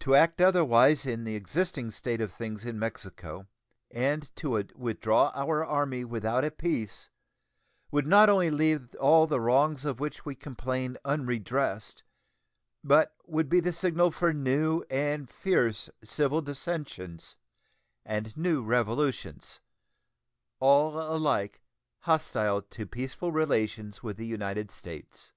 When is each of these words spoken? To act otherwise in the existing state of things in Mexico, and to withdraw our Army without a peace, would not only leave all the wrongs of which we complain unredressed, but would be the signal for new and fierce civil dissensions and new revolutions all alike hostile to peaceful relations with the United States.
To 0.00 0.14
act 0.14 0.42
otherwise 0.42 1.06
in 1.06 1.24
the 1.24 1.34
existing 1.34 1.90
state 1.92 2.20
of 2.20 2.30
things 2.30 2.66
in 2.66 2.78
Mexico, 2.78 3.46
and 3.90 4.30
to 4.36 4.62
withdraw 4.76 5.32
our 5.34 5.64
Army 5.64 6.04
without 6.04 6.44
a 6.44 6.50
peace, 6.50 7.08
would 7.90 8.06
not 8.06 8.28
only 8.28 8.50
leave 8.50 8.94
all 8.96 9.26
the 9.26 9.40
wrongs 9.40 9.86
of 9.86 10.00
which 10.00 10.26
we 10.26 10.34
complain 10.34 10.98
unredressed, 11.02 12.02
but 12.84 13.16
would 13.24 13.48
be 13.48 13.60
the 13.60 13.72
signal 13.72 14.10
for 14.10 14.34
new 14.34 14.84
and 14.90 15.30
fierce 15.30 15.88
civil 16.04 16.42
dissensions 16.42 17.34
and 18.04 18.36
new 18.36 18.62
revolutions 18.62 19.60
all 20.60 21.00
alike 21.00 21.62
hostile 22.00 22.60
to 22.60 22.84
peaceful 22.84 23.32
relations 23.32 24.02
with 24.02 24.18
the 24.18 24.26
United 24.26 24.70
States. 24.70 25.32